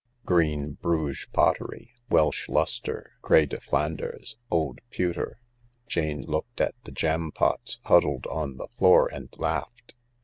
Green 0.25 0.79
Bruges 0.81 1.27
pottery, 1.31 1.91
Welsh 2.09 2.49
lustre, 2.49 3.11
Gr6s 3.21 3.49
de 3.49 3.59
Flanders, 3.61 4.35
old 4.49 4.79
pewter. 4.89 5.39
Jane 5.85 6.23
looked 6.23 6.59
at 6.59 6.73
the 6.85 6.91
jampots 6.91 7.77
huddled 7.83 8.25
on 8.25 8.57
the 8.57 8.67
floor 8.79 9.07
and 9.13 9.29
laughed. 9.37 9.93